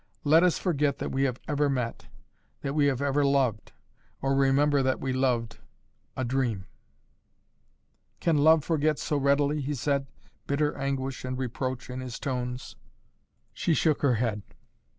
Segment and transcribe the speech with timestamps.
[0.23, 2.07] "Let us forget that we have ever met
[2.61, 3.71] that we have ever loved,
[4.19, 5.59] or remember that we loved
[6.17, 6.65] a dream."
[8.19, 10.07] "Can love forget so readily?" he said,
[10.47, 12.75] bitter anguish and reproach in his tones.
[13.53, 14.41] She shook her head.